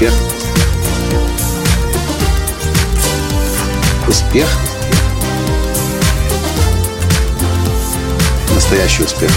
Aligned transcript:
Успех. 0.00 0.14
Успех. 4.08 4.48
Настоящий 8.54 9.02
успех. 9.02 9.30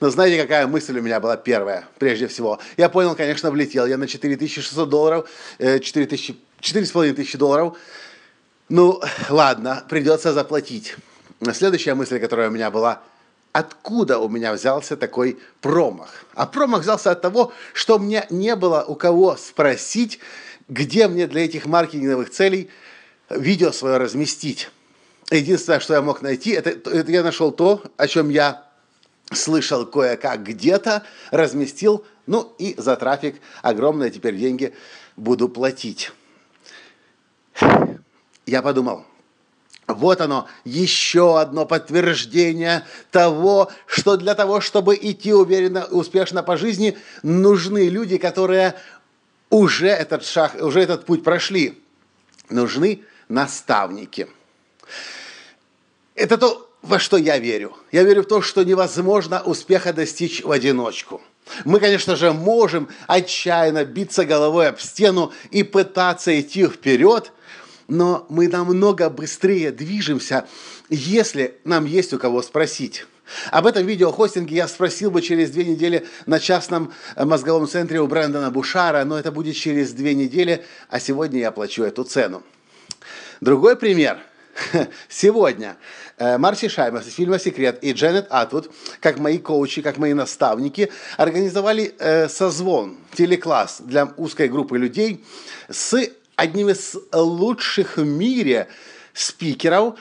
Но 0.00 0.10
знаете, 0.10 0.42
какая 0.42 0.66
мысль 0.66 0.98
у 0.98 1.02
меня 1.02 1.20
была 1.20 1.36
первая, 1.36 1.84
прежде 1.98 2.26
всего? 2.26 2.58
Я 2.76 2.88
понял, 2.88 3.14
конечно, 3.14 3.52
влетел 3.52 3.86
я 3.86 3.96
на 3.96 4.08
4600 4.08 4.88
долларов, 4.88 5.30
4000, 5.58 6.32
э, 6.32 6.34
4500 6.60 7.38
долларов, 7.38 7.76
ну, 8.68 9.00
ладно, 9.30 9.84
придется 9.88 10.32
заплатить. 10.32 10.96
Следующая 11.52 11.94
мысль, 11.94 12.20
которая 12.20 12.48
у 12.48 12.52
меня 12.52 12.70
была, 12.70 13.00
откуда 13.52 14.18
у 14.18 14.28
меня 14.28 14.52
взялся 14.52 14.96
такой 14.96 15.38
промах? 15.60 16.24
А 16.34 16.46
промах 16.46 16.82
взялся 16.82 17.10
от 17.10 17.22
того, 17.22 17.52
что 17.72 17.98
мне 17.98 18.26
не 18.30 18.54
было 18.56 18.84
у 18.86 18.94
кого 18.94 19.36
спросить, 19.36 20.20
где 20.68 21.08
мне 21.08 21.26
для 21.26 21.44
этих 21.44 21.66
маркетинговых 21.66 22.30
целей 22.30 22.68
видео 23.30 23.72
свое 23.72 23.96
разместить. 23.96 24.70
Единственное, 25.30 25.80
что 25.80 25.94
я 25.94 26.02
мог 26.02 26.20
найти, 26.22 26.50
это, 26.50 26.70
это 26.70 27.10
я 27.10 27.22
нашел 27.22 27.52
то, 27.52 27.82
о 27.96 28.06
чем 28.06 28.28
я 28.28 28.64
слышал 29.32 29.86
кое-как 29.86 30.42
где-то, 30.42 31.04
разместил, 31.30 32.04
ну 32.26 32.52
и 32.58 32.74
за 32.78 32.96
трафик 32.96 33.40
огромные 33.62 34.10
теперь 34.10 34.36
деньги 34.36 34.74
буду 35.16 35.48
платить 35.48 36.12
я 38.48 38.62
подумал, 38.62 39.04
вот 39.86 40.20
оно, 40.20 40.48
еще 40.64 41.40
одно 41.40 41.66
подтверждение 41.66 42.84
того, 43.10 43.70
что 43.86 44.16
для 44.16 44.34
того, 44.34 44.60
чтобы 44.60 44.98
идти 45.00 45.32
уверенно, 45.32 45.84
успешно 45.86 46.42
по 46.42 46.56
жизни, 46.56 46.96
нужны 47.22 47.88
люди, 47.88 48.18
которые 48.18 48.74
уже 49.50 49.88
этот 49.88 50.24
шаг, 50.24 50.56
уже 50.60 50.80
этот 50.80 51.04
путь 51.04 51.24
прошли. 51.24 51.82
Нужны 52.50 53.02
наставники. 53.28 54.28
Это 56.14 56.38
то, 56.38 56.70
во 56.82 56.98
что 56.98 57.16
я 57.16 57.38
верю. 57.38 57.76
Я 57.92 58.02
верю 58.02 58.22
в 58.22 58.28
то, 58.28 58.42
что 58.42 58.64
невозможно 58.64 59.42
успеха 59.42 59.92
достичь 59.92 60.42
в 60.42 60.50
одиночку. 60.50 61.20
Мы, 61.64 61.80
конечно 61.80 62.16
же, 62.16 62.32
можем 62.32 62.88
отчаянно 63.06 63.84
биться 63.84 64.24
головой 64.24 64.68
об 64.68 64.80
стену 64.80 65.32
и 65.50 65.62
пытаться 65.62 66.38
идти 66.38 66.66
вперед– 66.66 67.32
но 67.88 68.26
мы 68.28 68.48
намного 68.48 69.10
быстрее 69.10 69.72
движемся, 69.72 70.46
если 70.90 71.56
нам 71.64 71.86
есть 71.86 72.12
у 72.12 72.18
кого 72.18 72.42
спросить. 72.42 73.06
Об 73.50 73.66
этом 73.66 73.86
видеохостинге 73.86 74.56
я 74.56 74.68
спросил 74.68 75.10
бы 75.10 75.20
через 75.20 75.50
две 75.50 75.64
недели 75.64 76.06
на 76.26 76.38
частном 76.38 76.92
э, 77.14 77.24
мозговом 77.24 77.66
центре 77.66 78.00
у 78.00 78.06
Брэндона 78.06 78.50
Бушара, 78.50 79.04
но 79.04 79.18
это 79.18 79.32
будет 79.32 79.56
через 79.56 79.92
две 79.92 80.14
недели, 80.14 80.64
а 80.88 81.00
сегодня 81.00 81.40
я 81.40 81.50
плачу 81.50 81.82
эту 81.82 82.04
цену. 82.04 82.42
Другой 83.40 83.76
пример. 83.76 84.18
Сегодня 85.08 85.76
э, 86.16 86.36
Марси 86.36 86.68
Шаймас 86.68 87.06
из 87.06 87.14
фильма 87.14 87.38
«Секрет» 87.38 87.78
и 87.80 87.92
Дженнет 87.92 88.26
Атвуд, 88.28 88.72
как 88.98 89.18
мои 89.18 89.38
коучи, 89.38 89.82
как 89.82 89.98
мои 89.98 90.14
наставники, 90.14 90.90
организовали 91.16 91.94
э, 91.98 92.28
созвон, 92.28 92.96
телекласс 93.14 93.80
для 93.80 94.12
узкой 94.16 94.48
группы 94.48 94.76
людей 94.76 95.24
с 95.68 96.10
одним 96.38 96.68
из 96.68 96.96
лучших 97.12 97.96
в 97.96 98.04
мире 98.04 98.68
спикеров 99.12 99.98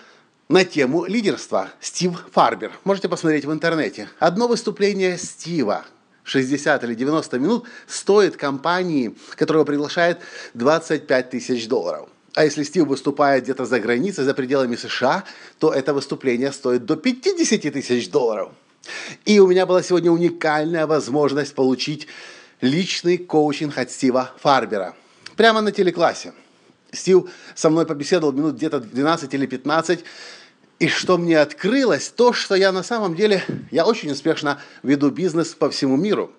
на 0.48 0.64
тему 0.64 1.06
лидерства 1.06 1.72
Стив 1.82 2.12
Фарбер. 2.32 2.72
Можете 2.84 3.10
посмотреть 3.10 3.46
в 3.46 3.52
интернете. 3.52 4.08
Одно 4.20 4.48
выступление 4.48 5.18
Стива 5.18 5.84
60 6.26 6.84
или 6.84 6.94
90 6.94 7.40
минут 7.40 7.66
стоит 7.88 8.38
компании, 8.38 9.16
которая 9.36 9.66
приглашает 9.66 10.20
25 10.54 11.32
тысяч 11.32 11.68
долларов. 11.68 12.08
А 12.36 12.44
если 12.44 12.62
Стив 12.62 12.86
выступает 12.86 13.46
где-то 13.46 13.66
за 13.66 13.80
границей, 13.80 14.24
за 14.24 14.36
пределами 14.36 14.76
США, 14.76 15.24
то 15.58 15.74
это 15.74 15.96
выступление 15.96 16.52
стоит 16.52 16.86
до 16.86 16.98
50 16.98 17.74
тысяч 17.74 18.12
долларов. 18.12 18.52
И 19.26 19.40
у 19.40 19.48
меня 19.48 19.66
была 19.66 19.82
сегодня 19.82 20.12
уникальная 20.12 20.86
возможность 20.86 21.56
получить 21.56 22.08
личный 22.62 23.18
коучинг 23.18 23.76
от 23.76 23.90
Стива 23.90 24.34
Фарбера– 24.40 24.94
прямо 25.38 25.62
на 25.62 25.72
телеклассе. 25.72 26.34
Стив 26.92 27.30
со 27.56 27.70
мной 27.70 27.86
побеседовал 27.86 28.34
минут 28.34 28.56
где-то 28.56 28.80
12 28.80 29.34
или 29.34 29.46
15, 29.46 30.04
и 30.80 30.88
что 30.88 31.18
мне 31.18 31.40
открылось, 31.40 32.10
то, 32.10 32.34
что 32.34 32.56
я 32.56 32.72
на 32.72 32.84
самом 32.84 33.16
деле, 33.16 33.44
я 33.72 33.86
очень 33.86 34.12
успешно 34.12 34.60
веду 34.84 35.10
бизнес 35.10 35.50
по 35.50 35.70
всему 35.70 35.96
миру, 35.96 36.32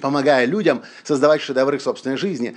помогая 0.00 0.44
людям 0.46 0.82
создавать 1.04 1.40
шедевры 1.40 1.78
в 1.78 1.82
собственной 1.82 2.16
жизни. 2.16 2.56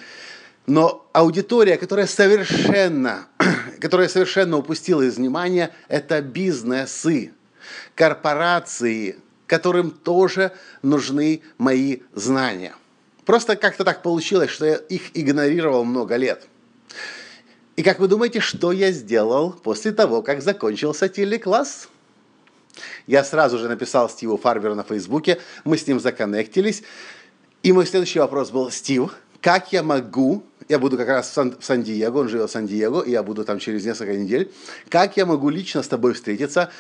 Но 0.66 1.08
аудитория, 1.12 1.78
которая 1.78 2.08
совершенно, 2.08 3.28
которая 3.82 4.08
совершенно 4.08 4.58
упустила 4.58 5.02
из 5.02 5.18
внимания, 5.18 5.74
это 5.88 6.22
бизнесы, 6.22 7.34
корпорации, 7.96 9.18
которым 9.48 9.92
тоже 9.92 10.52
нужны 10.82 11.42
мои 11.58 12.00
знания. 12.14 12.76
Просто 13.26 13.56
как-то 13.56 13.84
так 13.84 14.02
получилось, 14.02 14.50
что 14.50 14.66
я 14.66 14.76
их 14.76 15.16
игнорировал 15.16 15.86
много 15.86 16.16
лет. 16.16 16.48
И 17.76 17.84
как 17.84 18.00
вы 18.00 18.08
думаете, 18.08 18.40
что 18.40 18.72
я 18.72 18.92
сделал 18.92 19.52
после 19.52 19.92
того, 19.92 20.22
как 20.22 20.42
закончился 20.42 21.10
телекласс? 21.10 21.90
Я 23.08 23.24
сразу 23.24 23.58
же 23.58 23.68
написал 23.68 24.10
Стиву 24.10 24.38
Фарберу 24.38 24.76
на 24.76 24.84
Фейсбуке, 24.84 25.40
мы 25.64 25.78
с 25.78 25.88
ним 25.88 26.00
законнектились. 26.00 26.84
И 27.62 27.72
мой 27.72 27.86
следующий 27.86 28.20
вопрос 28.20 28.52
был, 28.52 28.70
Стив, 28.72 29.16
как 29.42 29.72
я 29.74 29.84
могу, 29.84 30.44
я 30.70 30.80
буду 30.80 30.98
как 30.98 31.08
раз 31.08 31.30
в, 31.30 31.34
Сан- 31.34 31.56
в 31.60 31.64
Сан-Диего, 31.64 32.20
он 32.20 32.30
живет 32.30 32.50
в 32.50 32.54
Сан-Диего, 32.54 33.02
и 33.02 33.12
я 33.12 33.24
буду 33.24 33.46
там 33.46 33.60
через 33.60 33.86
несколько 33.86 34.16
недель, 34.16 34.52
как 34.90 35.18
я 35.18 35.26
могу 35.26 35.50
лично 35.50 35.82
с 35.82 35.88
тобой 35.88 36.14
встретиться, 36.14 36.72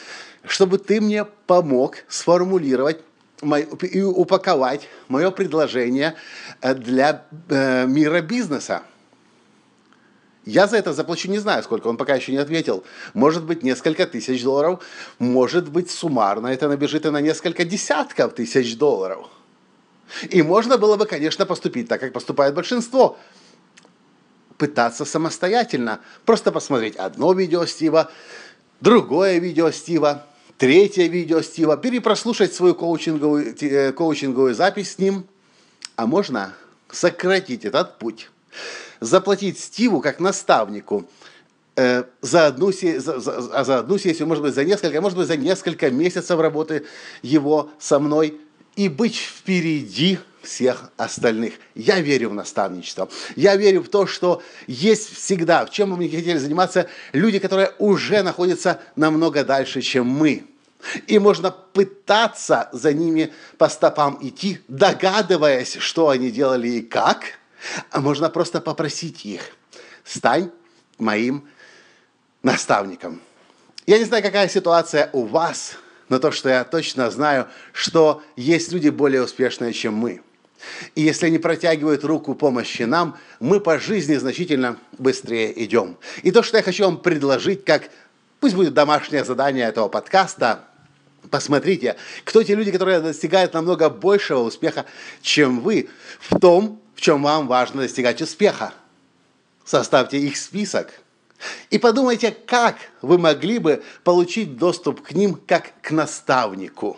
чтобы 0.45 0.77
ты 0.77 0.99
мне 0.99 1.25
помог 1.25 1.97
сформулировать 2.07 2.99
и 3.81 4.01
упаковать 4.01 4.87
мое 5.07 5.31
предложение 5.31 6.15
э, 6.61 6.73
для 6.73 7.25
э, 7.49 7.85
мира 7.85 8.21
бизнеса. 8.21 8.83
Я 10.45 10.67
за 10.67 10.77
это 10.77 10.91
заплачу 10.91 11.29
не 11.29 11.39
знаю 11.39 11.63
сколько, 11.63 11.87
он 11.87 11.97
пока 11.97 12.15
еще 12.15 12.31
не 12.33 12.37
ответил. 12.37 12.83
Может 13.13 13.45
быть, 13.45 13.63
несколько 13.63 14.05
тысяч 14.05 14.43
долларов, 14.43 14.83
может 15.17 15.69
быть, 15.69 15.89
суммарно 15.89 16.47
это 16.47 16.67
набежит 16.67 17.05
и 17.05 17.09
на 17.09 17.21
несколько 17.21 17.63
десятков 17.63 18.33
тысяч 18.33 18.77
долларов. 18.77 19.29
И 20.29 20.41
можно 20.41 20.77
было 20.77 20.97
бы, 20.97 21.05
конечно, 21.05 21.45
поступить 21.45 21.87
так, 21.87 22.01
как 22.01 22.11
поступает 22.11 22.53
большинство. 22.53 23.17
Пытаться 24.57 25.05
самостоятельно. 25.05 26.01
Просто 26.25 26.51
посмотреть 26.51 26.97
одно 26.97 27.33
видео 27.33 27.65
Стива, 27.65 28.11
другое 28.81 29.39
видео 29.39 29.71
Стива, 29.71 30.27
третье 30.57 31.07
видео 31.07 31.41
Стива, 31.41 31.77
перепрослушать 31.77 32.53
свою 32.53 32.75
коучинговую, 32.75 33.55
э, 33.59 33.91
коучинговую 33.91 34.55
запись 34.55 34.93
с 34.93 34.99
ним, 34.99 35.25
а 35.95 36.05
можно 36.07 36.53
сократить 36.91 37.65
этот 37.65 37.99
путь. 37.99 38.29
Заплатить 38.99 39.59
Стиву 39.59 39.99
как 40.01 40.19
наставнику 40.19 41.05
э, 41.75 42.03
за 42.21 42.47
одну, 42.47 42.71
за, 42.71 43.19
за, 43.19 43.49
а 43.53 43.63
за 43.63 43.79
одну 43.79 43.97
сессию, 43.97 44.27
может 44.27 44.43
быть, 44.43 44.53
за 44.53 44.63
несколько, 44.63 45.01
может 45.01 45.17
быть, 45.17 45.27
за 45.27 45.37
несколько 45.37 45.89
месяцев 45.91 46.39
работы 46.39 46.85
его 47.21 47.69
со 47.79 47.99
мной 47.99 48.39
и 48.75 48.89
быть 48.89 49.15
впереди 49.15 50.19
всех 50.41 50.91
остальных. 50.97 51.53
Я 51.73 51.99
верю 52.01 52.29
в 52.29 52.33
наставничество. 52.33 53.09
Я 53.35 53.55
верю 53.55 53.81
в 53.81 53.89
то, 53.89 54.05
что 54.05 54.41
есть 54.67 55.15
всегда, 55.15 55.65
чем 55.65 55.91
мы 55.91 56.03
не 56.03 56.15
хотели 56.15 56.37
заниматься, 56.37 56.89
люди, 57.13 57.39
которые 57.39 57.71
уже 57.79 58.21
находятся 58.23 58.81
намного 58.95 59.43
дальше, 59.43 59.81
чем 59.81 60.07
мы. 60.07 60.45
И 61.07 61.17
можно 61.17 61.49
пытаться 61.51 62.69
за 62.73 62.93
ними 62.93 63.31
по 63.57 63.69
стопам 63.69 64.17
идти, 64.21 64.59
догадываясь, 64.67 65.77
что 65.77 66.09
они 66.09 66.29
делали 66.29 66.67
и 66.67 66.81
как, 66.81 67.39
а 67.89 68.01
можно 68.01 68.29
просто 68.29 68.59
попросить 68.59 69.25
их, 69.25 69.41
стань 70.03 70.51
моим 70.97 71.47
наставником. 72.41 73.21
Я 73.85 73.97
не 73.97 74.05
знаю, 74.05 74.23
какая 74.23 74.49
ситуация 74.49 75.09
у 75.13 75.25
вас, 75.25 75.77
но 76.09 76.19
то, 76.19 76.31
что 76.31 76.49
я 76.49 76.63
точно 76.63 77.09
знаю, 77.11 77.47
что 77.71 78.21
есть 78.35 78.71
люди 78.71 78.89
более 78.89 79.23
успешные, 79.23 79.73
чем 79.73 79.93
мы. 79.93 80.21
И 80.95 81.01
если 81.01 81.27
они 81.27 81.39
протягивают 81.39 82.03
руку 82.03 82.35
помощи 82.35 82.83
нам, 82.83 83.17
мы 83.39 83.59
по 83.59 83.79
жизни 83.79 84.15
значительно 84.15 84.77
быстрее 84.97 85.63
идем. 85.63 85.97
И 86.21 86.31
то, 86.31 86.41
что 86.41 86.57
я 86.57 86.63
хочу 86.63 86.85
вам 86.85 86.97
предложить, 86.97 87.65
как 87.65 87.89
пусть 88.39 88.55
будет 88.55 88.73
домашнее 88.73 89.25
задание 89.25 89.67
этого 89.67 89.89
подкаста, 89.89 90.63
посмотрите, 91.29 91.97
кто 92.23 92.43
те 92.43 92.55
люди, 92.55 92.71
которые 92.71 93.01
достигают 93.01 93.53
намного 93.53 93.89
большего 93.89 94.39
успеха, 94.39 94.85
чем 95.21 95.61
вы, 95.61 95.89
в 96.19 96.39
том, 96.39 96.81
в 96.95 97.01
чем 97.01 97.23
вам 97.23 97.47
важно 97.47 97.81
достигать 97.81 98.21
успеха. 98.21 98.73
Составьте 99.65 100.17
их 100.17 100.37
список– 100.37 100.93
и 101.69 101.77
подумайте, 101.77 102.35
как 102.45 102.75
вы 103.01 103.17
могли 103.17 103.59
бы 103.59 103.83
получить 104.03 104.57
доступ 104.57 105.01
к 105.01 105.11
ним 105.11 105.39
как 105.47 105.71
к 105.81 105.91
наставнику. 105.91 106.97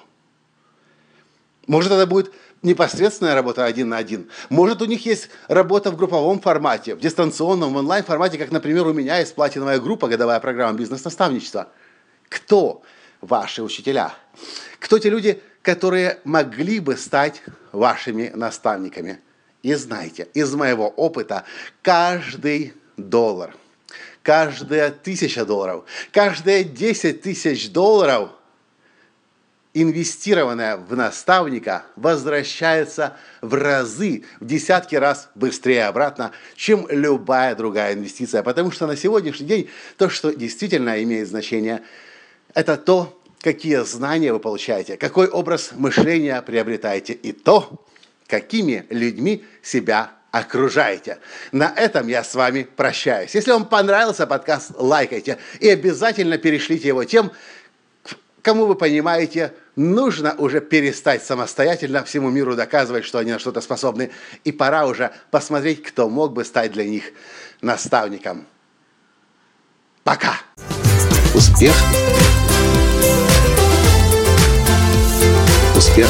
Может, 1.68 1.92
это 1.92 2.06
будет 2.06 2.32
непосредственная 2.62 3.36
работа 3.36 3.66
один 3.66 3.90
на 3.90 3.98
один. 3.98 4.30
Может, 4.50 4.82
у 4.82 4.86
них 4.86 5.06
есть 5.06 5.30
работа 5.48 5.92
в 5.92 5.98
групповом 5.98 6.40
формате, 6.40 6.96
в 6.96 7.00
дистанционном, 7.00 7.74
в 7.74 7.78
онлайн-формате, 7.78 8.38
как, 8.38 8.52
например, 8.52 8.88
у 8.88 8.94
меня 8.94 9.20
есть 9.20 9.36
платиновая 9.36 9.80
группа, 9.80 10.08
годовая 10.08 10.40
программа 10.40 10.78
бизнес-наставничества. 10.78 11.70
Кто 12.30 12.84
ваши 13.22 13.64
учителя? 13.64 14.14
Кто 14.80 15.00
те 15.00 15.10
люди, 15.10 15.42
которые 15.62 16.20
могли 16.24 16.80
бы 16.80 16.98
стать 16.98 17.42
вашими 17.72 18.32
наставниками? 18.36 19.20
И 19.64 19.74
знайте, 19.74 20.28
из 20.36 20.54
моего 20.54 20.90
опыта, 20.90 21.46
каждый 21.82 22.74
доллар– 22.98 23.56
каждая 24.26 24.90
тысяча 24.90 25.46
долларов, 25.46 25.86
каждые 26.12 26.64
10 26.64 27.22
тысяч 27.22 27.70
долларов, 27.70 28.32
инвестированная 29.76 30.78
в 30.78 30.96
наставника, 30.96 31.84
возвращается 31.96 33.18
в 33.42 33.54
разы, 33.54 34.24
в 34.40 34.46
десятки 34.46 34.96
раз 34.96 35.30
быстрее 35.36 35.86
обратно, 35.86 36.32
чем 36.56 36.88
любая 36.90 37.56
другая 37.56 37.94
инвестиция. 37.94 38.42
Потому 38.42 38.72
что 38.72 38.88
на 38.88 38.96
сегодняшний 38.96 39.46
день 39.46 39.70
то, 39.98 40.10
что 40.10 40.32
действительно 40.32 41.04
имеет 41.04 41.28
значение, 41.28 41.84
это 42.56 42.78
то, 42.78 43.22
какие 43.42 43.84
знания 43.84 44.34
вы 44.34 44.40
получаете, 44.40 44.98
какой 44.98 45.28
образ 45.28 45.72
мышления 45.76 46.42
приобретаете 46.42 47.14
и 47.14 47.32
то, 47.32 47.86
какими 48.28 48.88
людьми 48.90 49.44
себя 49.62 50.14
окружаете. 50.36 51.20
На 51.54 51.74
этом 51.76 52.08
я 52.08 52.22
с 52.22 52.36
вами 52.36 52.64
прощаюсь. 52.64 53.34
Если 53.34 53.52
вам 53.52 53.66
понравился 53.66 54.28
подкаст, 54.28 54.72
лайкайте 54.76 55.38
и 55.62 55.70
обязательно 55.70 56.38
перешлите 56.38 56.90
его 56.90 57.06
тем, 57.06 57.32
кому 58.42 58.66
вы 58.66 58.76
понимаете, 58.76 59.54
нужно 59.78 60.36
уже 60.38 60.60
перестать 60.60 61.24
самостоятельно 61.24 62.04
всему 62.04 62.30
миру 62.32 62.56
доказывать, 62.56 63.06
что 63.06 63.20
они 63.20 63.32
на 63.32 63.40
что-то 63.40 63.62
способны. 63.62 64.12
И 64.44 64.52
пора 64.52 64.88
уже 64.88 65.12
посмотреть, 65.32 65.82
кто 65.84 66.10
мог 66.10 66.34
бы 66.34 66.44
стать 66.44 66.74
для 66.74 66.84
них 66.84 67.06
наставником. 67.62 68.46
Пока! 70.04 70.42
Успех! 71.34 71.74
Успех! 75.78 76.10